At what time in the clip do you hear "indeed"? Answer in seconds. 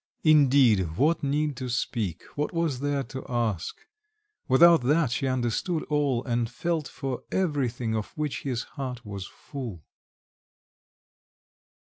0.23-0.97